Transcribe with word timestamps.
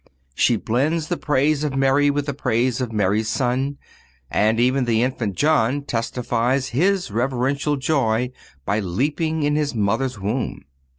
She 0.33 0.55
blends 0.55 1.09
the 1.09 1.15
praise 1.17 1.63
of 1.63 1.75
Mary 1.75 2.09
with 2.09 2.25
the 2.25 2.33
praise 2.33 2.81
of 2.81 2.91
Mary's 2.91 3.29
Son, 3.29 3.77
and 4.31 4.59
even 4.59 4.85
the 4.85 5.03
infant 5.03 5.35
John 5.35 5.83
testifies 5.83 6.69
his 6.69 7.11
reverential 7.11 7.77
joy 7.77 8.31
by 8.65 8.79
leaping 8.79 9.43
in 9.43 9.55
his 9.55 9.75
mother's 9.75 10.19
womb. 10.19 10.65